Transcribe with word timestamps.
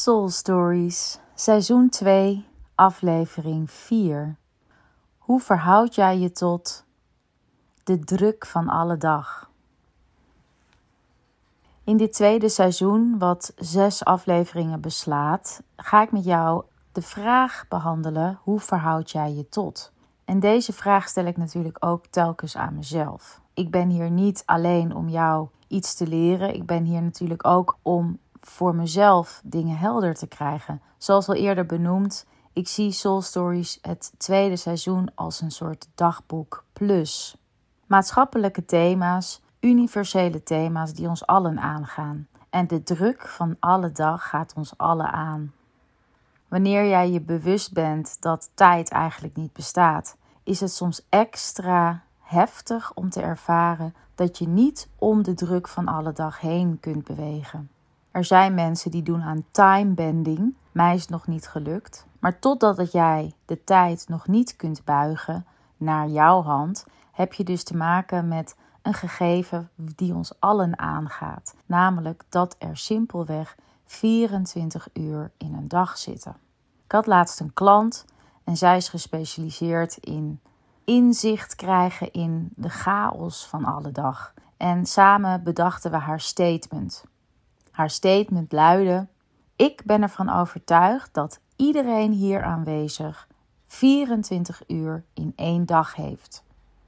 Soul 0.00 0.28
Stories, 0.28 1.18
seizoen 1.34 1.88
2, 1.88 2.46
aflevering 2.74 3.70
4. 3.70 4.36
Hoe 5.18 5.40
verhoud 5.40 5.94
jij 5.94 6.18
je 6.18 6.32
tot 6.32 6.84
de 7.84 7.98
druk 7.98 8.46
van 8.46 8.68
alle 8.68 8.96
dag? 8.96 9.50
In 11.84 11.96
dit 11.96 12.12
tweede 12.12 12.48
seizoen, 12.48 13.18
wat 13.18 13.52
zes 13.56 14.04
afleveringen 14.04 14.80
beslaat, 14.80 15.62
ga 15.76 16.02
ik 16.02 16.12
met 16.12 16.24
jou 16.24 16.64
de 16.92 17.02
vraag 17.02 17.64
behandelen: 17.68 18.38
hoe 18.42 18.60
verhoud 18.60 19.10
jij 19.10 19.32
je 19.32 19.48
tot? 19.48 19.92
En 20.24 20.40
deze 20.40 20.72
vraag 20.72 21.08
stel 21.08 21.24
ik 21.24 21.36
natuurlijk 21.36 21.76
ook 21.84 22.06
telkens 22.06 22.56
aan 22.56 22.74
mezelf. 22.74 23.40
Ik 23.54 23.70
ben 23.70 23.88
hier 23.88 24.10
niet 24.10 24.42
alleen 24.46 24.94
om 24.94 25.08
jou 25.08 25.48
iets 25.68 25.94
te 25.94 26.06
leren. 26.06 26.54
Ik 26.54 26.66
ben 26.66 26.84
hier 26.84 27.02
natuurlijk 27.02 27.46
ook 27.46 27.78
om 27.82 28.18
voor 28.40 28.74
mezelf 28.74 29.40
dingen 29.44 29.76
helder 29.76 30.14
te 30.14 30.26
krijgen. 30.26 30.82
Zoals 30.98 31.28
al 31.28 31.34
eerder 31.34 31.66
benoemd, 31.66 32.26
ik 32.52 32.68
zie 32.68 32.92
Soul 32.92 33.22
Stories 33.22 33.78
het 33.82 34.12
tweede 34.16 34.56
seizoen 34.56 35.12
als 35.14 35.40
een 35.40 35.50
soort 35.50 35.88
dagboek 35.94 36.64
plus. 36.72 37.36
Maatschappelijke 37.86 38.64
thema's, 38.64 39.42
universele 39.60 40.42
thema's 40.42 40.92
die 40.92 41.08
ons 41.08 41.26
allen 41.26 41.60
aangaan. 41.60 42.28
En 42.50 42.66
de 42.66 42.82
druk 42.82 43.28
van 43.28 43.56
alle 43.60 43.92
dag 43.92 44.28
gaat 44.28 44.52
ons 44.56 44.72
allen 44.76 45.12
aan. 45.12 45.52
Wanneer 46.48 46.88
jij 46.88 47.10
je 47.10 47.20
bewust 47.20 47.72
bent 47.72 48.16
dat 48.20 48.50
tijd 48.54 48.90
eigenlijk 48.90 49.36
niet 49.36 49.52
bestaat, 49.52 50.16
is 50.42 50.60
het 50.60 50.72
soms 50.72 51.06
extra 51.08 52.02
heftig 52.18 52.94
om 52.94 53.10
te 53.10 53.20
ervaren 53.20 53.94
dat 54.14 54.38
je 54.38 54.48
niet 54.48 54.88
om 54.98 55.22
de 55.22 55.34
druk 55.34 55.68
van 55.68 55.88
alle 55.88 56.12
dag 56.12 56.40
heen 56.40 56.80
kunt 56.80 57.04
bewegen. 57.04 57.70
Er 58.10 58.24
zijn 58.24 58.54
mensen 58.54 58.90
die 58.90 59.02
doen 59.02 59.22
aan 59.22 59.44
time 59.50 59.94
bending. 59.94 60.56
Mij 60.72 60.94
is 60.94 61.00
het 61.00 61.10
nog 61.10 61.26
niet 61.26 61.48
gelukt. 61.48 62.06
Maar 62.18 62.38
totdat 62.38 62.76
dat 62.76 62.92
jij 62.92 63.34
de 63.44 63.64
tijd 63.64 64.08
nog 64.08 64.26
niet 64.26 64.56
kunt 64.56 64.84
buigen 64.84 65.46
naar 65.76 66.08
jouw 66.08 66.42
hand, 66.42 66.86
heb 67.12 67.32
je 67.32 67.44
dus 67.44 67.64
te 67.64 67.76
maken 67.76 68.28
met 68.28 68.56
een 68.82 68.94
gegeven 68.94 69.70
die 69.76 70.14
ons 70.14 70.32
allen 70.38 70.78
aangaat. 70.78 71.54
Namelijk 71.66 72.24
dat 72.28 72.56
er 72.58 72.76
simpelweg 72.76 73.56
24 73.86 74.88
uur 74.92 75.30
in 75.36 75.54
een 75.54 75.68
dag 75.68 75.98
zitten. 75.98 76.36
Ik 76.84 76.92
had 76.92 77.06
laatst 77.06 77.40
een 77.40 77.52
klant 77.52 78.04
en 78.44 78.56
zij 78.56 78.76
is 78.76 78.88
gespecialiseerd 78.88 79.96
in 79.96 80.40
inzicht 80.84 81.54
krijgen 81.54 82.12
in 82.12 82.48
de 82.56 82.68
chaos 82.68 83.46
van 83.46 83.64
alle 83.64 83.92
dag. 83.92 84.34
En 84.56 84.86
samen 84.86 85.42
bedachten 85.42 85.90
we 85.90 85.96
haar 85.96 86.20
statement. 86.20 87.04
Haar 87.80 87.90
statement 87.90 88.52
luidde: 88.52 89.06
Ik 89.56 89.82
ben 89.84 90.02
ervan 90.02 90.28
overtuigd 90.28 91.14
dat 91.14 91.40
iedereen 91.56 92.12
hier 92.12 92.42
aanwezig 92.42 93.28
24 93.66 94.62
uur 94.66 95.04
in 95.14 95.32
één 95.36 95.66
dag 95.66 95.94
heeft. 95.94 96.44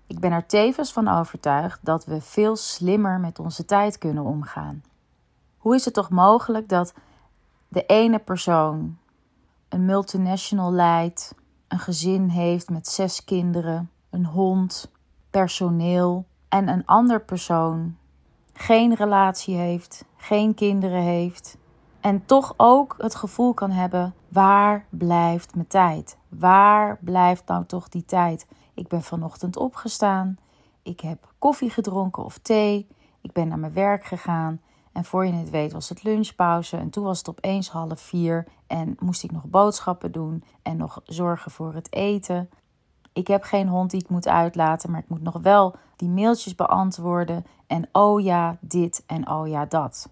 Ik 0.06 0.20
ben 0.20 0.32
er 0.32 0.46
tevens 0.46 0.92
van 0.92 1.08
overtuigd 1.08 1.84
dat 1.84 2.04
we 2.04 2.20
veel 2.20 2.56
slimmer 2.56 3.20
met 3.20 3.38
onze 3.38 3.64
tijd 3.64 3.98
kunnen 3.98 4.24
omgaan. 4.24 4.82
Hoe 5.58 5.74
is 5.74 5.84
het 5.84 5.94
toch 5.94 6.10
mogelijk 6.10 6.68
dat 6.68 6.94
de 7.68 7.86
ene 7.86 8.18
persoon 8.18 8.98
een 9.68 9.84
multinational 9.84 10.72
leidt, 10.72 11.34
een 11.68 11.78
gezin 11.78 12.28
heeft 12.28 12.70
met 12.70 12.88
zes 12.88 13.24
kinderen, 13.24 13.90
een 14.10 14.26
hond, 14.26 14.90
personeel 15.30 16.24
en 16.48 16.68
een 16.68 16.86
ander 16.86 17.20
persoon 17.20 17.96
geen 18.52 18.94
relatie 18.94 19.56
heeft, 19.56 20.04
geen 20.22 20.54
kinderen 20.54 21.02
heeft 21.02 21.56
en 22.00 22.24
toch 22.24 22.54
ook 22.56 22.94
het 22.98 23.14
gevoel 23.14 23.54
kan 23.54 23.70
hebben: 23.70 24.14
waar 24.28 24.86
blijft 24.88 25.54
mijn 25.54 25.66
tijd? 25.66 26.16
Waar 26.28 26.98
blijft 27.00 27.46
nou 27.46 27.64
toch 27.64 27.88
die 27.88 28.04
tijd? 28.04 28.46
Ik 28.74 28.88
ben 28.88 29.02
vanochtend 29.02 29.56
opgestaan, 29.56 30.36
ik 30.82 31.00
heb 31.00 31.32
koffie 31.38 31.70
gedronken 31.70 32.24
of 32.24 32.38
thee, 32.38 32.86
ik 33.20 33.32
ben 33.32 33.48
naar 33.48 33.58
mijn 33.58 33.72
werk 33.72 34.04
gegaan 34.04 34.60
en 34.92 35.04
voor 35.04 35.26
je 35.26 35.32
het 35.32 35.50
weet 35.50 35.72
was 35.72 35.88
het 35.88 36.02
lunchpauze 36.02 36.76
en 36.76 36.90
toen 36.90 37.04
was 37.04 37.18
het 37.18 37.28
opeens 37.28 37.70
half 37.70 38.00
vier 38.00 38.46
en 38.66 38.96
moest 38.98 39.22
ik 39.22 39.32
nog 39.32 39.44
boodschappen 39.44 40.12
doen 40.12 40.44
en 40.62 40.76
nog 40.76 41.00
zorgen 41.04 41.50
voor 41.50 41.74
het 41.74 41.92
eten. 41.92 42.50
Ik 43.12 43.26
heb 43.26 43.42
geen 43.42 43.68
hond 43.68 43.90
die 43.90 44.00
ik 44.00 44.08
moet 44.08 44.28
uitlaten, 44.28 44.90
maar 44.90 45.00
ik 45.00 45.08
moet 45.08 45.22
nog 45.22 45.38
wel 45.42 45.74
die 45.96 46.08
mailtjes 46.08 46.54
beantwoorden. 46.54 47.46
En 47.66 47.88
oh 47.92 48.20
ja, 48.20 48.56
dit 48.60 49.04
en 49.06 49.30
oh 49.30 49.48
ja, 49.48 49.66
dat. 49.66 50.08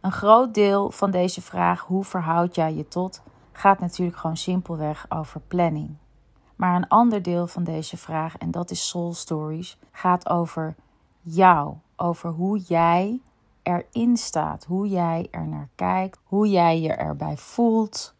Een 0.00 0.12
groot 0.12 0.54
deel 0.54 0.90
van 0.90 1.10
deze 1.10 1.42
vraag, 1.42 1.80
hoe 1.80 2.04
verhoud 2.04 2.54
jij 2.54 2.74
je 2.74 2.88
tot, 2.88 3.22
gaat 3.52 3.80
natuurlijk 3.80 4.18
gewoon 4.18 4.36
simpelweg 4.36 5.06
over 5.08 5.40
planning. 5.40 5.96
Maar 6.56 6.76
een 6.76 6.88
ander 6.88 7.22
deel 7.22 7.46
van 7.46 7.64
deze 7.64 7.96
vraag, 7.96 8.36
en 8.36 8.50
dat 8.50 8.70
is 8.70 8.88
Soul 8.88 9.14
Stories, 9.14 9.78
gaat 9.92 10.28
over 10.28 10.74
jou. 11.20 11.74
Over 11.96 12.30
hoe 12.30 12.58
jij 12.58 13.20
erin 13.62 14.16
staat, 14.16 14.64
hoe 14.64 14.88
jij 14.88 15.28
er 15.30 15.48
naar 15.48 15.68
kijkt, 15.74 16.18
hoe 16.24 16.48
jij 16.48 16.80
je 16.80 16.92
erbij 16.92 17.36
voelt, 17.36 18.14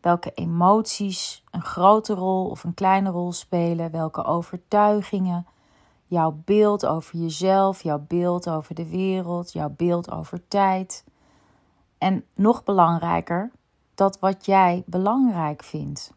welke 0.00 0.32
emoties 0.34 1.44
een 1.50 1.62
grote 1.62 2.14
rol 2.14 2.48
of 2.48 2.64
een 2.64 2.74
kleine 2.74 3.10
rol 3.10 3.32
spelen, 3.32 3.90
welke 3.90 4.24
overtuigingen, 4.24 5.46
jouw 6.04 6.40
beeld 6.44 6.86
over 6.86 7.18
jezelf, 7.18 7.82
jouw 7.82 8.04
beeld 8.08 8.48
over 8.48 8.74
de 8.74 8.88
wereld, 8.88 9.52
jouw 9.52 9.74
beeld 9.76 10.10
over 10.10 10.48
tijd. 10.48 11.04
En 12.00 12.24
nog 12.34 12.64
belangrijker, 12.64 13.50
dat 13.94 14.18
wat 14.18 14.46
jij 14.46 14.82
belangrijk 14.86 15.62
vindt. 15.64 16.12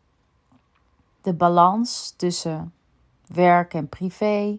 De 1.22 1.34
balans 1.34 2.14
tussen 2.18 2.74
werk 3.28 3.74
en 3.74 3.90
privé 3.90 4.58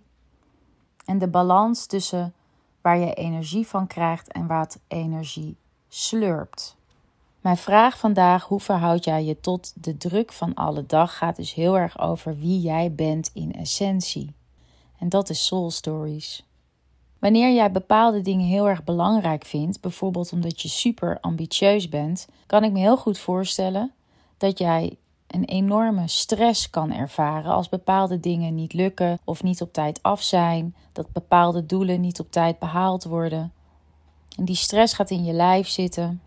en 1.04 1.18
de 1.18 1.28
balans 1.28 1.86
tussen 1.86 2.34
waar 2.80 2.98
je 2.98 3.14
energie 3.14 3.66
van 3.66 3.86
krijgt 3.86 4.32
en 4.32 4.46
wat 4.46 4.78
energie 4.88 5.56
slurpt. 5.88 6.76
Mijn 7.40 7.56
vraag 7.56 7.98
vandaag, 7.98 8.44
hoe 8.44 8.60
verhoud 8.60 9.04
jij 9.04 9.24
je 9.24 9.40
tot 9.40 9.84
de 9.84 9.96
druk 9.96 10.32
van 10.32 10.54
alle 10.54 10.86
dag, 10.86 11.16
gaat 11.16 11.36
dus 11.36 11.54
heel 11.54 11.78
erg 11.78 11.98
over 11.98 12.38
wie 12.38 12.60
jij 12.60 12.92
bent 12.92 13.30
in 13.34 13.52
essentie. 13.52 14.34
En 14.98 15.08
dat 15.08 15.30
is 15.30 15.46
Soul 15.46 15.70
Stories. 15.70 16.44
Wanneer 17.24 17.54
jij 17.54 17.70
bepaalde 17.70 18.20
dingen 18.20 18.46
heel 18.46 18.68
erg 18.68 18.84
belangrijk 18.84 19.44
vindt, 19.44 19.80
bijvoorbeeld 19.80 20.32
omdat 20.32 20.60
je 20.60 20.68
super 20.68 21.18
ambitieus 21.20 21.88
bent, 21.88 22.28
kan 22.46 22.64
ik 22.64 22.72
me 22.72 22.78
heel 22.78 22.96
goed 22.96 23.18
voorstellen 23.18 23.92
dat 24.36 24.58
jij 24.58 24.96
een 25.26 25.44
enorme 25.44 26.08
stress 26.08 26.70
kan 26.70 26.92
ervaren 26.92 27.52
als 27.52 27.68
bepaalde 27.68 28.20
dingen 28.20 28.54
niet 28.54 28.72
lukken 28.72 29.18
of 29.24 29.42
niet 29.42 29.62
op 29.62 29.72
tijd 29.72 30.02
af 30.02 30.22
zijn, 30.22 30.74
dat 30.92 31.12
bepaalde 31.12 31.66
doelen 31.66 32.00
niet 32.00 32.20
op 32.20 32.30
tijd 32.30 32.58
behaald 32.58 33.04
worden. 33.04 33.52
En 34.36 34.44
die 34.44 34.56
stress 34.56 34.94
gaat 34.94 35.10
in 35.10 35.24
je 35.24 35.32
lijf 35.32 35.68
zitten 35.68 36.20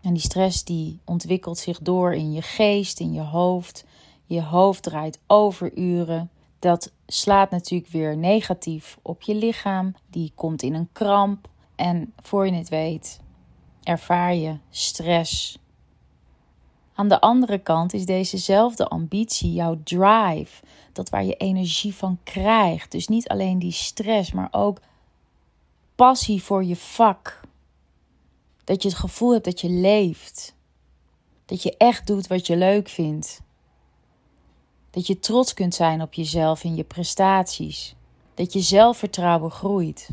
en 0.00 0.12
die 0.12 0.22
stress 0.22 0.64
die 0.64 1.00
ontwikkelt 1.04 1.58
zich 1.58 1.78
door 1.78 2.14
in 2.14 2.32
je 2.32 2.42
geest, 2.42 3.00
in 3.00 3.12
je 3.12 3.22
hoofd. 3.22 3.84
Je 4.26 4.42
hoofd 4.42 4.82
draait 4.82 5.18
over 5.26 5.78
uren. 5.78 6.30
Dat 6.64 6.92
slaat 7.06 7.50
natuurlijk 7.50 7.90
weer 7.90 8.16
negatief 8.16 8.98
op 9.02 9.22
je 9.22 9.34
lichaam. 9.34 9.94
Die 10.10 10.32
komt 10.34 10.62
in 10.62 10.74
een 10.74 10.88
kramp. 10.92 11.48
En 11.74 12.12
voor 12.22 12.46
je 12.46 12.52
het 12.52 12.68
weet, 12.68 13.20
ervaar 13.82 14.34
je 14.34 14.58
stress. 14.70 15.58
Aan 16.94 17.08
de 17.08 17.20
andere 17.20 17.58
kant 17.58 17.92
is 17.92 18.06
dezezelfde 18.06 18.88
ambitie 18.88 19.52
jouw 19.52 19.80
drive. 19.82 20.62
Dat 20.92 21.10
waar 21.10 21.24
je 21.24 21.36
energie 21.36 21.94
van 21.94 22.18
krijgt. 22.22 22.92
Dus 22.92 23.08
niet 23.08 23.28
alleen 23.28 23.58
die 23.58 23.72
stress, 23.72 24.32
maar 24.32 24.48
ook 24.50 24.80
passie 25.94 26.42
voor 26.42 26.64
je 26.64 26.76
vak 26.76 27.40
dat 28.64 28.82
je 28.82 28.88
het 28.88 28.98
gevoel 28.98 29.32
hebt 29.32 29.44
dat 29.44 29.60
je 29.60 29.70
leeft. 29.70 30.54
Dat 31.44 31.62
je 31.62 31.76
echt 31.76 32.06
doet 32.06 32.26
wat 32.26 32.46
je 32.46 32.56
leuk 32.56 32.88
vindt. 32.88 33.42
Dat 34.94 35.06
je 35.06 35.18
trots 35.18 35.54
kunt 35.54 35.74
zijn 35.74 36.02
op 36.02 36.14
jezelf 36.14 36.64
en 36.64 36.74
je 36.74 36.84
prestaties. 36.84 37.94
Dat 38.34 38.52
je 38.52 38.60
zelfvertrouwen 38.60 39.50
groeit. 39.50 40.08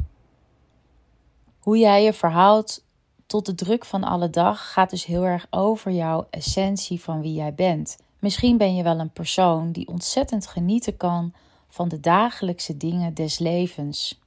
Hoe 1.59 1.77
jij 1.77 2.03
je 2.03 2.13
verhoudt 2.13 2.85
tot 3.25 3.45
de 3.45 3.55
druk 3.55 3.85
van 3.85 4.03
alle 4.03 4.29
dag 4.29 4.71
gaat 4.71 4.89
dus 4.89 5.05
heel 5.05 5.23
erg 5.23 5.47
over 5.49 5.91
jouw 5.91 6.27
essentie 6.29 7.01
van 7.01 7.21
wie 7.21 7.33
jij 7.33 7.53
bent. 7.53 7.97
Misschien 8.19 8.57
ben 8.57 8.75
je 8.75 8.83
wel 8.83 8.99
een 8.99 9.11
persoon 9.11 9.71
die 9.71 9.87
ontzettend 9.87 10.47
genieten 10.47 10.97
kan 10.97 11.33
van 11.69 11.87
de 11.87 11.99
dagelijkse 11.99 12.77
dingen 12.77 13.13
des 13.13 13.39
levens. 13.39 14.19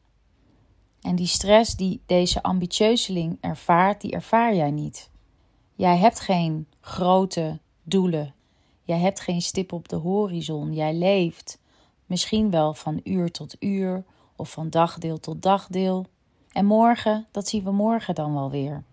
En 1.00 1.16
die 1.16 1.26
stress 1.26 1.76
die 1.76 2.00
deze 2.06 2.42
ambitieuzeling 2.42 3.38
ervaart, 3.40 4.00
die 4.00 4.12
ervaar 4.12 4.54
jij 4.54 4.70
niet. 4.70 5.10
Jij 5.74 5.96
hebt 5.96 6.20
geen 6.20 6.66
grote 6.80 7.58
doelen. 7.82 8.33
Jij 8.84 8.98
hebt 8.98 9.20
geen 9.20 9.42
stip 9.42 9.72
op 9.72 9.88
de 9.88 9.96
horizon. 9.96 10.72
Jij 10.72 10.94
leeft 10.94 11.58
misschien 12.06 12.50
wel 12.50 12.74
van 12.74 13.00
uur 13.04 13.30
tot 13.30 13.56
uur 13.60 14.04
of 14.36 14.50
van 14.50 14.70
dagdeel 14.70 15.20
tot 15.20 15.42
dagdeel. 15.42 16.06
En 16.52 16.66
morgen, 16.66 17.26
dat 17.30 17.48
zien 17.48 17.64
we 17.64 17.70
morgen 17.70 18.14
dan 18.14 18.34
wel 18.34 18.50
weer. 18.50 18.84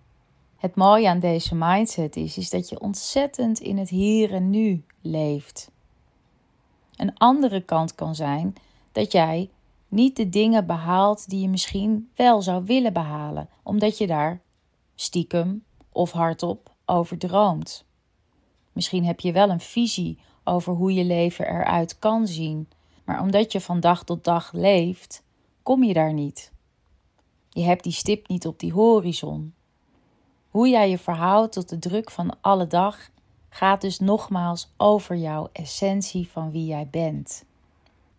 Het 0.58 0.76
mooie 0.76 1.10
aan 1.10 1.20
deze 1.20 1.56
mindset 1.56 2.16
is, 2.16 2.38
is 2.38 2.50
dat 2.50 2.70
je 2.70 2.80
ontzettend 2.80 3.60
in 3.60 3.78
het 3.78 3.90
hier 3.90 4.34
en 4.34 4.50
nu 4.50 4.84
leeft. 5.02 5.72
Een 6.96 7.18
andere 7.18 7.62
kant 7.62 7.96
kan 7.96 8.16
zijn 8.16 8.56
dat 8.92 9.12
jij 9.12 9.50
niet 9.88 10.16
de 10.16 10.30
dingen 10.30 10.66
behaalt 10.66 11.30
die 11.30 11.42
je 11.42 11.50
misschien 11.50 12.10
wel 12.16 12.42
zou 12.42 12.64
willen 12.66 12.94
behalen, 12.94 13.50
omdat 13.64 13.98
je 13.98 14.08
daar 14.08 14.42
stiekem 14.96 15.64
of 15.92 16.12
hardop 16.12 16.72
over 16.86 17.18
droomt. 17.18 17.86
Misschien 18.72 19.06
heb 19.06 19.20
je 19.20 19.32
wel 19.32 19.50
een 19.50 19.60
visie 19.60 20.18
over 20.44 20.74
hoe 20.74 20.94
je 20.94 21.04
leven 21.04 21.48
eruit 21.48 22.00
kan 22.00 22.28
zien, 22.28 22.70
maar 23.04 23.22
omdat 23.22 23.52
je 23.52 23.62
van 23.62 23.80
dag 23.80 24.04
tot 24.04 24.24
dag 24.24 24.52
leeft, 24.54 25.24
kom 25.64 25.84
je 25.84 25.94
daar 25.94 26.14
niet. 26.14 26.52
Je 27.50 27.64
hebt 27.64 27.84
die 27.84 27.94
stip 27.94 28.28
niet 28.28 28.48
op 28.48 28.60
die 28.60 28.74
horizon. 28.74 29.54
Hoe 30.50 30.70
jij 30.70 30.90
je 30.90 30.98
verhoudt 30.98 31.54
tot 31.54 31.70
de 31.70 31.80
druk 31.80 32.12
van 32.12 32.38
alle 32.42 32.68
dag 32.68 33.10
gaat 33.50 33.82
dus 33.82 34.00
nogmaals 34.00 34.72
over 34.78 35.16
jouw 35.16 35.50
essentie 35.52 36.28
van 36.28 36.52
wie 36.52 36.66
jij 36.66 36.88
bent. 36.92 37.46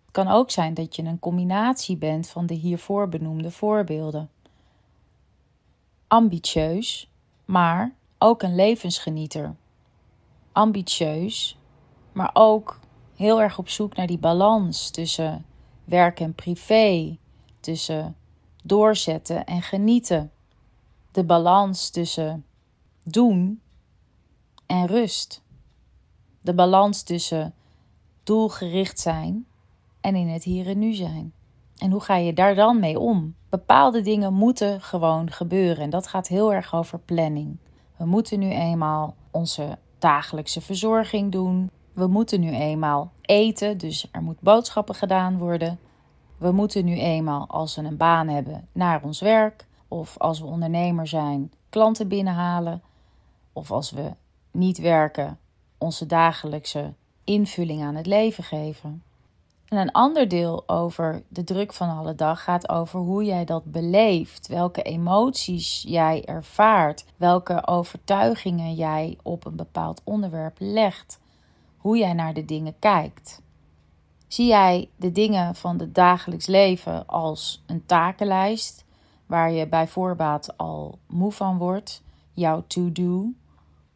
Het 0.02 0.24
kan 0.24 0.28
ook 0.28 0.50
zijn 0.50 0.74
dat 0.74 0.96
je 0.96 1.02
een 1.02 1.18
combinatie 1.18 1.96
bent 1.96 2.28
van 2.28 2.46
de 2.46 2.54
hiervoor 2.54 3.08
benoemde 3.08 3.50
voorbeelden. 3.50 4.30
Ambitieus, 6.06 7.10
maar 7.44 7.94
ook 8.18 8.42
een 8.42 8.54
levensgenieter. 8.54 9.54
Ambitieus, 10.52 11.58
maar 12.12 12.30
ook 12.32 12.78
heel 13.16 13.40
erg 13.40 13.58
op 13.58 13.68
zoek 13.68 13.96
naar 13.96 14.06
die 14.06 14.18
balans 14.18 14.90
tussen 14.90 15.44
werk 15.84 16.20
en 16.20 16.34
privé, 16.34 17.18
tussen 17.60 18.16
doorzetten 18.64 19.44
en 19.44 19.62
genieten. 19.62 20.30
De 21.12 21.24
balans 21.24 21.90
tussen 21.90 22.44
doen 23.04 23.60
en 24.66 24.86
rust. 24.86 25.42
De 26.40 26.54
balans 26.54 27.02
tussen 27.02 27.54
doelgericht 28.22 29.00
zijn 29.00 29.46
en 30.00 30.14
in 30.14 30.28
het 30.28 30.44
hier 30.44 30.66
en 30.66 30.78
nu 30.78 30.92
zijn. 30.92 31.32
En 31.76 31.90
hoe 31.90 32.00
ga 32.00 32.16
je 32.16 32.32
daar 32.32 32.54
dan 32.54 32.80
mee 32.80 32.98
om? 32.98 33.34
Bepaalde 33.48 34.00
dingen 34.00 34.34
moeten 34.34 34.80
gewoon 34.80 35.30
gebeuren 35.30 35.84
en 35.84 35.90
dat 35.90 36.06
gaat 36.06 36.28
heel 36.28 36.52
erg 36.52 36.74
over 36.74 36.98
planning. 36.98 37.58
We 37.96 38.04
moeten 38.04 38.38
nu 38.38 38.50
eenmaal 38.50 39.14
onze 39.30 39.78
dagelijkse 40.02 40.60
verzorging 40.60 41.32
doen. 41.32 41.70
We 41.92 42.06
moeten 42.06 42.40
nu 42.40 42.50
eenmaal 42.50 43.12
eten, 43.20 43.78
dus 43.78 44.08
er 44.12 44.22
moet 44.22 44.40
boodschappen 44.40 44.94
gedaan 44.94 45.38
worden. 45.38 45.78
We 46.38 46.52
moeten 46.52 46.84
nu 46.84 46.98
eenmaal, 46.98 47.46
als 47.48 47.76
we 47.76 47.82
een 47.82 47.96
baan 47.96 48.28
hebben, 48.28 48.68
naar 48.72 49.02
ons 49.02 49.20
werk. 49.20 49.66
Of 49.88 50.18
als 50.18 50.40
we 50.40 50.46
ondernemer 50.46 51.06
zijn, 51.06 51.52
klanten 51.68 52.08
binnenhalen. 52.08 52.82
Of 53.52 53.70
als 53.70 53.90
we 53.90 54.10
niet 54.50 54.78
werken, 54.78 55.38
onze 55.78 56.06
dagelijkse 56.06 56.92
invulling 57.24 57.82
aan 57.82 57.94
het 57.94 58.06
leven 58.06 58.44
geven. 58.44 59.02
En 59.72 59.78
een 59.78 59.92
ander 59.92 60.28
deel 60.28 60.68
over 60.68 61.22
de 61.28 61.44
druk 61.44 61.72
van 61.72 61.96
alle 61.98 62.14
dag 62.14 62.42
gaat 62.42 62.68
over 62.68 63.00
hoe 63.00 63.24
jij 63.24 63.44
dat 63.44 63.64
beleeft, 63.64 64.48
welke 64.48 64.82
emoties 64.82 65.84
jij 65.86 66.24
ervaart, 66.24 67.04
welke 67.16 67.66
overtuigingen 67.66 68.74
jij 68.74 69.18
op 69.22 69.44
een 69.44 69.56
bepaald 69.56 70.00
onderwerp 70.04 70.56
legt, 70.58 71.20
hoe 71.76 71.96
jij 71.96 72.12
naar 72.12 72.34
de 72.34 72.44
dingen 72.44 72.74
kijkt. 72.78 73.42
Zie 74.26 74.46
jij 74.46 74.88
de 74.96 75.12
dingen 75.12 75.54
van 75.54 75.78
het 75.78 75.94
dagelijks 75.94 76.46
leven 76.46 77.06
als 77.06 77.62
een 77.66 77.86
takenlijst 77.86 78.84
waar 79.26 79.52
je 79.52 79.66
bij 79.66 79.88
voorbaat 79.88 80.56
al 80.56 80.98
moe 81.06 81.32
van 81.32 81.58
wordt, 81.58 82.02
jouw 82.32 82.64
to-do? 82.66 83.32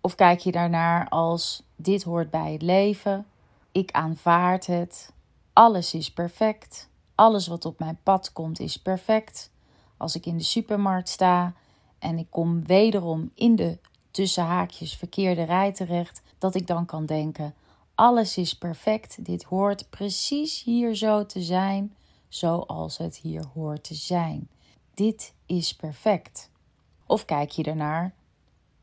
Of 0.00 0.14
kijk 0.14 0.40
je 0.40 0.52
daarnaar 0.52 1.08
als 1.08 1.62
dit 1.76 2.02
hoort 2.02 2.30
bij 2.30 2.52
het 2.52 2.62
leven, 2.62 3.26
ik 3.72 3.90
aanvaard 3.90 4.66
het, 4.66 5.14
alles 5.56 5.94
is 5.94 6.12
perfect, 6.12 6.88
alles 7.14 7.46
wat 7.46 7.64
op 7.64 7.78
mijn 7.78 7.98
pad 8.02 8.32
komt 8.32 8.60
is 8.60 8.76
perfect. 8.76 9.50
Als 9.96 10.14
ik 10.14 10.26
in 10.26 10.36
de 10.36 10.44
supermarkt 10.44 11.08
sta 11.08 11.54
en 11.98 12.18
ik 12.18 12.26
kom 12.30 12.66
wederom 12.66 13.30
in 13.34 13.56
de 13.56 13.78
tussen 14.10 14.44
haakjes 14.44 14.96
verkeerde 14.96 15.42
rij 15.42 15.72
terecht, 15.72 16.22
dat 16.38 16.54
ik 16.54 16.66
dan 16.66 16.86
kan 16.86 17.06
denken: 17.06 17.54
alles 17.94 18.36
is 18.36 18.58
perfect. 18.58 19.24
Dit 19.24 19.42
hoort 19.42 19.90
precies 19.90 20.62
hier 20.62 20.94
zo 20.94 21.26
te 21.26 21.42
zijn, 21.42 21.96
zoals 22.28 22.96
het 22.96 23.16
hier 23.16 23.44
hoort 23.54 23.84
te 23.84 23.94
zijn. 23.94 24.48
Dit 24.94 25.34
is 25.46 25.74
perfect. 25.74 26.50
Of 27.06 27.24
kijk 27.24 27.50
je 27.50 27.62
ernaar, 27.62 28.14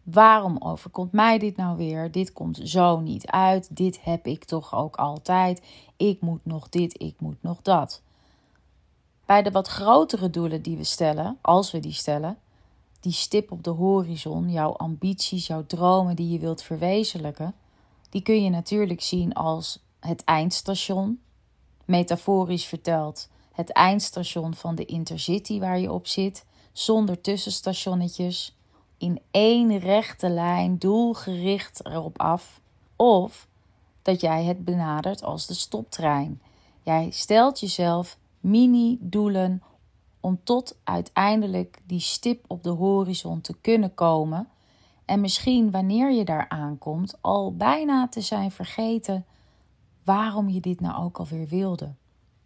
waarom 0.03 0.57
overkomt 0.59 1.11
mij 1.11 1.39
dit 1.39 1.55
nou 1.55 1.77
weer? 1.77 2.11
Dit 2.11 2.33
komt 2.33 2.59
zo 2.63 2.99
niet 2.99 3.27
uit. 3.27 3.75
Dit 3.75 4.03
heb 4.03 4.27
ik 4.27 4.43
toch 4.43 4.75
ook 4.75 4.95
altijd. 4.95 5.61
Ik 5.97 6.21
moet 6.21 6.45
nog 6.45 6.69
dit, 6.69 7.01
ik 7.01 7.15
moet 7.19 7.37
nog 7.43 7.61
dat. 7.61 8.01
Bij 9.25 9.43
de 9.43 9.51
wat 9.51 9.67
grotere 9.67 10.29
doelen 10.29 10.61
die 10.61 10.77
we 10.77 10.83
stellen, 10.83 11.37
als 11.41 11.71
we 11.71 11.79
die 11.79 11.93
stellen, 11.93 12.37
die 12.99 13.11
stip 13.11 13.51
op 13.51 13.63
de 13.63 13.69
horizon, 13.69 14.51
jouw 14.51 14.71
ambities, 14.71 15.47
jouw 15.47 15.65
dromen 15.65 16.15
die 16.15 16.29
je 16.29 16.39
wilt 16.39 16.61
verwezenlijken, 16.61 17.55
die 18.09 18.21
kun 18.21 18.43
je 18.43 18.49
natuurlijk 18.49 19.01
zien 19.01 19.33
als 19.33 19.79
het 19.99 20.23
eindstation. 20.23 21.19
Metaforisch 21.85 22.65
verteld, 22.65 23.29
het 23.51 23.71
eindstation 23.71 24.53
van 24.53 24.75
de 24.75 24.85
intercity 24.85 25.59
waar 25.59 25.79
je 25.79 25.91
op 25.91 26.07
zit, 26.07 26.45
zonder 26.71 27.21
tussenstationnetjes, 27.21 28.55
in 29.03 29.19
één 29.31 29.77
rechte 29.77 30.29
lijn, 30.29 30.77
doelgericht 30.77 31.85
erop 31.85 32.19
af. 32.19 32.61
Of 32.95 33.47
dat 34.01 34.21
jij 34.21 34.43
het 34.43 34.65
benadert 34.65 35.23
als 35.23 35.47
de 35.47 35.53
stoptrein. 35.53 36.41
Jij 36.81 37.09
stelt 37.11 37.59
jezelf 37.59 38.17
mini-doelen 38.39 39.63
om 40.19 40.39
tot 40.43 40.77
uiteindelijk 40.83 41.81
die 41.85 41.99
stip 41.99 42.45
op 42.47 42.63
de 42.63 42.69
horizon 42.69 43.41
te 43.41 43.55
kunnen 43.61 43.93
komen 43.93 44.47
en 45.05 45.21
misschien 45.21 45.71
wanneer 45.71 46.11
je 46.11 46.25
daar 46.25 46.49
aankomt, 46.49 47.17
al 47.21 47.55
bijna 47.55 48.07
te 48.07 48.21
zijn 48.21 48.51
vergeten 48.51 49.25
waarom 50.03 50.49
je 50.49 50.59
dit 50.59 50.79
nou 50.79 51.03
ook 51.03 51.17
alweer 51.17 51.47
wilde. 51.47 51.93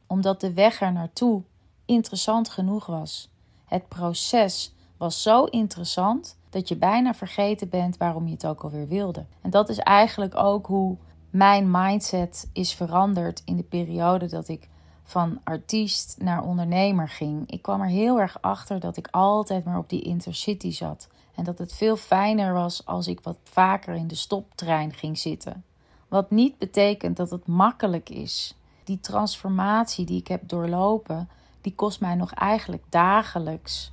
Omdat 0.07 0.41
de 0.41 0.53
weg 0.53 0.81
er 0.81 0.91
naartoe 0.91 1.43
interessant 1.85 2.49
genoeg 2.49 2.85
was. 2.85 3.29
Het 3.65 3.87
proces 3.87 4.71
was 4.97 5.21
zo 5.21 5.43
interessant 5.43 6.37
dat 6.49 6.67
je 6.67 6.75
bijna 6.75 7.13
vergeten 7.13 7.69
bent 7.69 7.97
waarom 7.97 8.25
je 8.25 8.33
het 8.33 8.45
ook 8.45 8.63
alweer 8.63 8.87
wilde. 8.87 9.25
En 9.41 9.49
dat 9.49 9.69
is 9.69 9.77
eigenlijk 9.77 10.35
ook 10.35 10.65
hoe 10.67 10.97
mijn 11.29 11.71
mindset 11.71 12.49
is 12.53 12.73
veranderd 12.73 13.41
in 13.45 13.57
de 13.57 13.63
periode 13.63 14.25
dat 14.25 14.47
ik 14.47 14.69
van 15.03 15.39
artiest 15.43 16.15
naar 16.19 16.43
ondernemer 16.43 17.09
ging. 17.09 17.51
Ik 17.51 17.61
kwam 17.61 17.81
er 17.81 17.87
heel 17.87 18.19
erg 18.19 18.37
achter 18.41 18.79
dat 18.79 18.97
ik 18.97 19.07
altijd 19.11 19.65
maar 19.65 19.77
op 19.77 19.89
die 19.89 20.01
intercity 20.01 20.71
zat. 20.71 21.07
En 21.35 21.43
dat 21.43 21.57
het 21.57 21.73
veel 21.73 21.95
fijner 21.95 22.53
was 22.53 22.85
als 22.85 23.07
ik 23.07 23.19
wat 23.19 23.37
vaker 23.43 23.95
in 23.95 24.07
de 24.07 24.15
stoptrein 24.15 24.93
ging 24.93 25.17
zitten. 25.17 25.63
Wat 26.07 26.31
niet 26.31 26.57
betekent 26.57 27.17
dat 27.17 27.29
het 27.29 27.47
makkelijk 27.47 28.09
is. 28.09 28.55
Die 28.83 28.99
transformatie 28.99 30.05
die 30.05 30.19
ik 30.19 30.27
heb 30.27 30.49
doorlopen, 30.49 31.29
die 31.61 31.75
kost 31.75 31.99
mij 31.99 32.15
nog 32.15 32.33
eigenlijk 32.33 32.83
dagelijks 32.89 33.91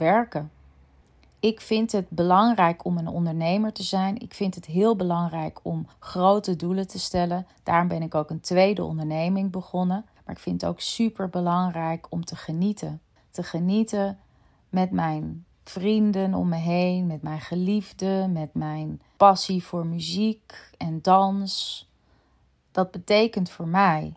werken. 0.00 0.50
Ik 1.40 1.60
vind 1.60 1.92
het 1.92 2.08
belangrijk 2.08 2.84
om 2.84 2.98
een 2.98 3.08
ondernemer 3.08 3.72
te 3.72 3.82
zijn. 3.82 4.18
Ik 4.20 4.34
vind 4.34 4.54
het 4.54 4.66
heel 4.66 4.96
belangrijk 4.96 5.60
om 5.62 5.86
grote 5.98 6.56
doelen 6.56 6.88
te 6.88 6.98
stellen. 6.98 7.46
Daarom 7.62 7.88
ben 7.88 8.02
ik 8.02 8.14
ook 8.14 8.30
een 8.30 8.40
tweede 8.40 8.84
onderneming 8.84 9.50
begonnen. 9.50 10.04
Maar 10.24 10.34
ik 10.34 10.40
vind 10.40 10.60
het 10.60 10.70
ook 10.70 10.80
super 10.80 11.28
belangrijk 11.28 12.06
om 12.08 12.24
te 12.24 12.36
genieten. 12.36 13.00
Te 13.30 13.42
genieten 13.42 14.18
met 14.68 14.90
mijn 14.90 15.44
vrienden 15.64 16.34
om 16.34 16.48
me 16.48 16.56
heen, 16.56 17.06
met 17.06 17.22
mijn 17.22 17.40
geliefde, 17.40 18.28
met 18.32 18.54
mijn 18.54 19.00
passie 19.16 19.64
voor 19.64 19.86
muziek 19.86 20.70
en 20.76 21.02
dans. 21.02 21.88
Dat 22.70 22.90
betekent 22.90 23.50
voor 23.50 23.68
mij 23.68 24.14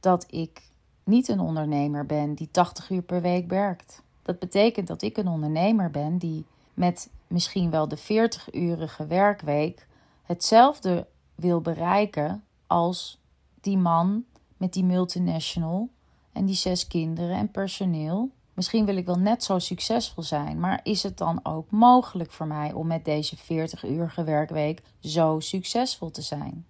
dat 0.00 0.26
ik 0.30 0.62
niet 1.04 1.28
een 1.28 1.40
ondernemer 1.40 2.06
ben 2.06 2.34
die 2.34 2.48
80 2.50 2.90
uur 2.90 3.02
per 3.02 3.20
week 3.20 3.48
werkt. 3.48 4.02
Dat 4.24 4.38
betekent 4.38 4.86
dat 4.86 5.02
ik 5.02 5.16
een 5.16 5.28
ondernemer 5.28 5.90
ben 5.90 6.18
die 6.18 6.44
met 6.74 7.10
misschien 7.26 7.70
wel 7.70 7.88
de 7.88 7.98
40-urige 7.98 9.06
werkweek 9.06 9.86
hetzelfde 10.22 11.06
wil 11.34 11.60
bereiken 11.60 12.44
als 12.66 13.20
die 13.60 13.78
man 13.78 14.24
met 14.56 14.72
die 14.72 14.84
multinational 14.84 15.88
en 16.32 16.44
die 16.44 16.54
zes 16.54 16.86
kinderen 16.86 17.36
en 17.36 17.50
personeel 17.50 18.30
Misschien 18.54 18.84
wil 18.84 18.96
ik 18.96 19.06
wel 19.06 19.18
net 19.18 19.44
zo 19.44 19.58
succesvol 19.58 20.22
zijn, 20.22 20.60
maar 20.60 20.80
is 20.82 21.02
het 21.02 21.18
dan 21.18 21.40
ook 21.42 21.70
mogelijk 21.70 22.32
voor 22.32 22.46
mij 22.46 22.72
om 22.72 22.86
met 22.86 23.04
deze 23.04 23.36
40-urige 23.36 24.24
werkweek 24.24 24.82
zo 25.00 25.40
succesvol 25.40 26.10
te 26.10 26.22
zijn? 26.22 26.66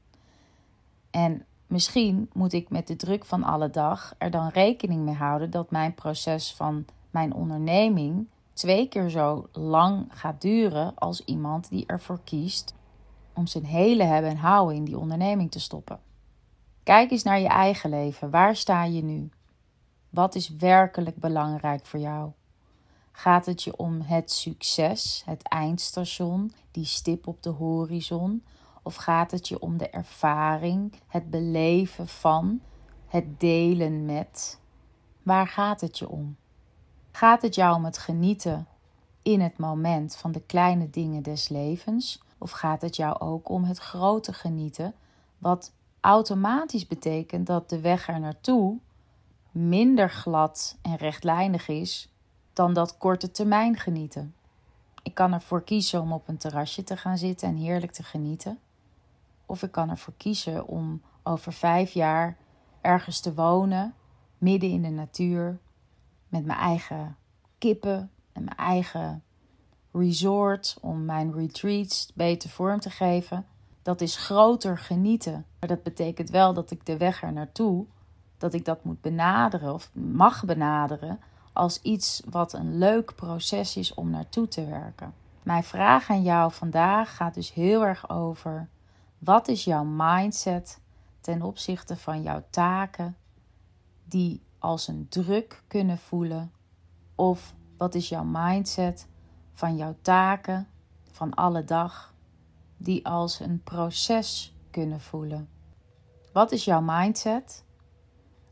En 1.10 1.44
misschien 1.66 2.30
moet 2.32 2.52
ik 2.52 2.70
met 2.70 2.86
de 2.86 2.96
druk 2.96 3.24
van 3.24 3.42
alle 3.42 3.70
dag 3.70 4.14
er 4.18 4.30
dan 4.30 4.48
rekening 4.48 5.04
mee 5.04 5.14
houden 5.14 5.50
dat 5.50 5.70
mijn 5.70 5.94
proces 5.94 6.52
van 6.52 6.84
mijn 7.14 7.34
onderneming 7.34 8.26
twee 8.52 8.88
keer 8.88 9.08
zo 9.08 9.48
lang 9.52 10.06
gaat 10.08 10.40
duren 10.40 10.94
als 10.94 11.24
iemand 11.24 11.68
die 11.68 11.86
ervoor 11.86 12.20
kiest 12.24 12.74
om 13.34 13.46
zijn 13.46 13.64
hele 13.64 14.04
hebben 14.04 14.30
en 14.30 14.36
houden 14.36 14.76
in 14.76 14.84
die 14.84 14.98
onderneming 14.98 15.50
te 15.50 15.60
stoppen. 15.60 16.00
Kijk 16.82 17.10
eens 17.10 17.22
naar 17.22 17.40
je 17.40 17.48
eigen 17.48 17.90
leven. 17.90 18.30
Waar 18.30 18.56
sta 18.56 18.84
je 18.84 19.02
nu? 19.02 19.30
Wat 20.10 20.34
is 20.34 20.48
werkelijk 20.48 21.16
belangrijk 21.16 21.86
voor 21.86 22.00
jou? 22.00 22.30
Gaat 23.12 23.46
het 23.46 23.62
je 23.62 23.76
om 23.76 24.00
het 24.00 24.32
succes, 24.32 25.22
het 25.26 25.42
eindstation, 25.42 26.52
die 26.70 26.84
stip 26.84 27.26
op 27.26 27.42
de 27.42 27.50
horizon? 27.50 28.44
Of 28.82 28.94
gaat 28.94 29.30
het 29.30 29.48
je 29.48 29.60
om 29.60 29.76
de 29.76 29.90
ervaring, 29.90 30.92
het 31.06 31.30
beleven 31.30 32.08
van, 32.08 32.60
het 33.06 33.40
delen 33.40 34.04
met? 34.04 34.60
Waar 35.22 35.48
gaat 35.48 35.80
het 35.80 35.98
je 35.98 36.08
om? 36.08 36.36
Gaat 37.16 37.42
het 37.42 37.54
jou 37.54 37.76
om 37.76 37.84
het 37.84 37.98
genieten 37.98 38.66
in 39.22 39.40
het 39.40 39.58
moment 39.58 40.16
van 40.16 40.32
de 40.32 40.40
kleine 40.40 40.90
dingen 40.90 41.22
des 41.22 41.48
levens? 41.48 42.22
Of 42.38 42.50
gaat 42.50 42.80
het 42.82 42.96
jou 42.96 43.20
ook 43.20 43.48
om 43.48 43.64
het 43.64 43.78
grote 43.78 44.32
genieten, 44.32 44.94
wat 45.38 45.72
automatisch 46.00 46.86
betekent 46.86 47.46
dat 47.46 47.68
de 47.68 47.80
weg 47.80 48.08
er 48.08 48.20
naartoe 48.20 48.78
minder 49.50 50.10
glad 50.10 50.76
en 50.82 50.96
rechtlijnig 50.96 51.68
is 51.68 52.08
dan 52.52 52.72
dat 52.72 52.98
korte 52.98 53.30
termijn 53.30 53.76
genieten? 53.76 54.34
Ik 55.02 55.14
kan 55.14 55.32
ervoor 55.32 55.62
kiezen 55.62 56.00
om 56.00 56.12
op 56.12 56.28
een 56.28 56.38
terrasje 56.38 56.84
te 56.84 56.96
gaan 56.96 57.18
zitten 57.18 57.48
en 57.48 57.56
heerlijk 57.56 57.92
te 57.92 58.02
genieten. 58.02 58.58
Of 59.46 59.62
ik 59.62 59.72
kan 59.72 59.90
ervoor 59.90 60.14
kiezen 60.16 60.66
om 60.66 61.02
over 61.22 61.52
vijf 61.52 61.92
jaar 61.92 62.36
ergens 62.80 63.20
te 63.20 63.34
wonen, 63.34 63.94
midden 64.38 64.70
in 64.70 64.82
de 64.82 64.88
natuur, 64.88 65.58
met 66.34 66.44
mijn 66.44 66.58
eigen 66.58 67.16
kippen 67.58 68.10
en 68.32 68.44
mijn 68.44 68.56
eigen 68.56 69.22
resort 69.92 70.76
om 70.80 71.04
mijn 71.04 71.32
retreats 71.32 72.12
beter 72.14 72.50
vorm 72.50 72.80
te 72.80 72.90
geven. 72.90 73.46
Dat 73.82 74.00
is 74.00 74.16
groter 74.16 74.78
genieten. 74.78 75.44
Maar 75.60 75.68
dat 75.68 75.82
betekent 75.82 76.30
wel 76.30 76.54
dat 76.54 76.70
ik 76.70 76.86
de 76.86 76.96
weg 76.96 77.22
er 77.22 77.32
naartoe, 77.32 77.86
dat 78.38 78.54
ik 78.54 78.64
dat 78.64 78.84
moet 78.84 79.00
benaderen 79.00 79.72
of 79.74 79.90
mag 79.94 80.44
benaderen 80.44 81.20
als 81.52 81.82
iets 81.82 82.22
wat 82.30 82.52
een 82.52 82.78
leuk 82.78 83.14
proces 83.14 83.76
is 83.76 83.94
om 83.94 84.10
naartoe 84.10 84.48
te 84.48 84.66
werken. 84.66 85.14
Mijn 85.42 85.64
vraag 85.64 86.10
aan 86.10 86.22
jou 86.22 86.52
vandaag 86.52 87.16
gaat 87.16 87.34
dus 87.34 87.52
heel 87.52 87.84
erg 87.84 88.10
over: 88.10 88.68
wat 89.18 89.48
is 89.48 89.64
jouw 89.64 89.84
mindset 89.84 90.80
ten 91.20 91.42
opzichte 91.42 91.96
van 91.96 92.22
jouw 92.22 92.42
taken 92.50 93.16
die 94.04 94.42
als 94.64 94.88
een 94.88 95.06
druk 95.08 95.62
kunnen 95.68 95.98
voelen? 95.98 96.52
Of 97.14 97.54
wat 97.76 97.94
is 97.94 98.08
jouw 98.08 98.24
mindset 98.24 99.08
van 99.52 99.76
jouw 99.76 99.96
taken 100.02 100.68
van 101.10 101.34
alle 101.34 101.64
dag 101.64 102.14
die 102.76 103.06
als 103.06 103.40
een 103.40 103.62
proces 103.62 104.54
kunnen 104.70 105.00
voelen? 105.00 105.48
Wat 106.32 106.52
is 106.52 106.64
jouw 106.64 106.80
mindset? 106.80 107.64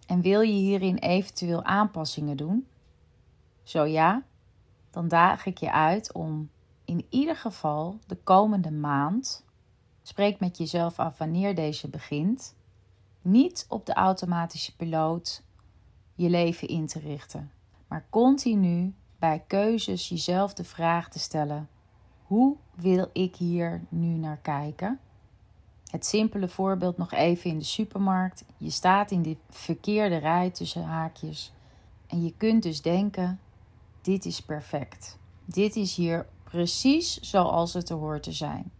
En 0.07 0.21
wil 0.21 0.41
je 0.41 0.53
hierin 0.53 0.97
eventueel 0.97 1.65
aanpassingen 1.65 2.37
doen? 2.37 2.67
Zo 3.63 3.85
ja, 3.85 4.23
dan 4.91 5.09
daag 5.09 5.47
ik 5.47 5.59
je 5.59 5.73
uit 5.73 6.13
om 6.13 6.51
in 6.85 7.07
ieder 7.09 7.37
geval 7.37 7.99
de 8.07 8.17
komende 8.17 8.71
maand, 8.71 9.45
spreek 10.03 10.41
met 10.41 10.59
jezelf 10.59 10.99
af 10.99 11.19
wanneer 11.19 11.55
deze 11.55 11.89
begint, 11.89 12.55
niet 13.23 13.67
op 13.69 13.87
de 13.87 13.95
automatische 13.95 14.77
piloot 14.77 15.43
je 16.15 16.31
leven 16.31 16.69
in 16.69 16.87
te 16.87 16.99
richten, 16.99 17.51
maar 17.89 18.07
continu 18.11 18.95
bij 19.19 19.45
keuzes 19.47 20.09
jezelf 20.09 20.55
de 20.55 20.65
vraag 20.65 21.09
te 21.09 21.19
stellen: 21.19 21.69
hoe 22.23 22.57
wil 22.75 23.11
ik 23.13 23.37
hier 23.37 23.83
nu 23.89 24.07
naar 24.07 24.39
kijken? 24.43 25.01
Het 25.91 26.07
simpele 26.07 26.49
voorbeeld 26.49 26.97
nog 26.97 27.13
even 27.13 27.51
in 27.51 27.59
de 27.59 27.65
supermarkt. 27.65 28.45
Je 28.57 28.71
staat 28.71 29.11
in 29.11 29.23
de 29.23 29.37
verkeerde 29.51 30.17
rij 30.17 30.51
tussen 30.51 30.85
haakjes. 30.85 31.53
En 32.07 32.25
je 32.25 32.35
kunt 32.37 32.63
dus 32.63 32.83
denken: 32.83 33.41
dit 34.01 34.25
is 34.25 34.41
perfect. 34.41 35.19
Dit 35.45 35.77
is 35.77 35.97
hier 35.97 36.27
precies 36.45 37.21
zoals 37.21 37.73
het 37.73 37.89
er 37.89 37.97
hoort 37.97 38.23
te 38.23 38.33
zijn. 38.33 38.71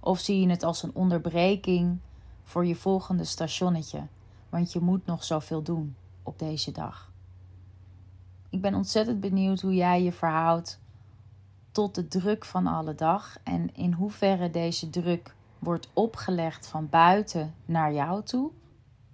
Of 0.00 0.18
zie 0.18 0.40
je 0.40 0.48
het 0.48 0.62
als 0.62 0.82
een 0.82 0.94
onderbreking 0.94 1.98
voor 2.44 2.66
je 2.66 2.76
volgende 2.76 3.24
stationnetje, 3.24 4.06
want 4.48 4.72
je 4.72 4.80
moet 4.80 5.06
nog 5.06 5.24
zoveel 5.24 5.62
doen 5.62 5.96
op 6.28 6.38
deze 6.38 6.72
dag. 6.72 7.12
Ik 8.48 8.60
ben 8.60 8.74
ontzettend 8.74 9.20
benieuwd 9.20 9.60
hoe 9.60 9.74
jij 9.74 10.02
je 10.02 10.12
verhoudt 10.12 10.80
tot 11.70 11.94
de 11.94 12.08
druk 12.08 12.44
van 12.44 12.66
alle 12.66 12.94
dag 12.94 13.38
en 13.42 13.74
in 13.74 13.92
hoeverre 13.92 14.50
deze 14.50 14.90
druk 14.90 15.34
wordt 15.58 15.88
opgelegd 15.92 16.66
van 16.66 16.88
buiten 16.88 17.54
naar 17.64 17.92
jou 17.92 18.22
toe 18.22 18.50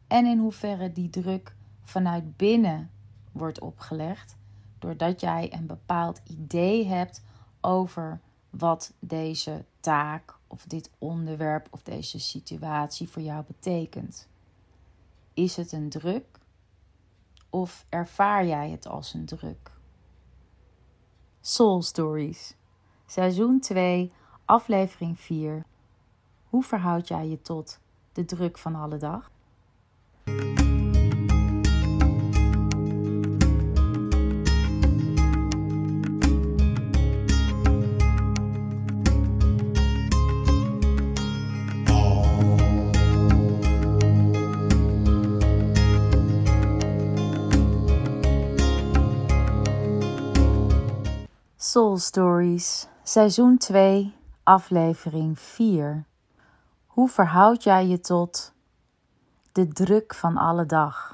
en 0.06 0.26
in 0.26 0.38
hoeverre 0.38 0.92
die 0.92 1.10
druk 1.10 1.54
vanuit 1.82 2.36
binnen 2.36 2.90
wordt 3.32 3.60
opgelegd 3.60 4.36
doordat 4.78 5.20
jij 5.20 5.52
een 5.52 5.66
bepaald 5.66 6.20
idee 6.26 6.86
hebt 6.86 7.22
over 7.60 8.20
wat 8.50 8.92
deze 8.98 9.64
taak 9.80 10.34
of 10.46 10.64
dit 10.64 10.90
onderwerp 10.98 11.68
of 11.70 11.82
deze 11.82 12.20
situatie 12.20 13.08
voor 13.08 13.22
jou 13.22 13.44
betekent. 13.46 14.28
Is 15.34 15.56
het 15.56 15.72
een 15.72 15.88
druk 15.88 16.24
of 17.54 17.84
ervaar 17.88 18.46
jij 18.46 18.70
het 18.70 18.86
als 18.86 19.14
een 19.14 19.24
druk? 19.24 19.70
Soul 21.40 21.82
Stories, 21.82 22.54
seizoen 23.06 23.60
2, 23.60 24.12
aflevering 24.44 25.20
4. 25.20 25.64
Hoe 26.44 26.62
verhoud 26.62 27.08
jij 27.08 27.28
je 27.28 27.40
tot 27.42 27.80
de 28.12 28.24
druk 28.24 28.58
van 28.58 28.74
alle 28.74 28.96
dag? 28.96 29.30
Soul 51.74 51.98
Stories, 51.98 52.88
seizoen 53.02 53.58
2, 53.58 54.14
aflevering 54.42 55.38
4. 55.38 56.04
Hoe 56.86 57.08
verhoud 57.08 57.62
jij 57.62 57.86
je 57.86 58.00
tot 58.00 58.52
de 59.52 59.68
druk 59.68 60.14
van 60.14 60.36
alle 60.36 60.66
dag? 60.66 61.13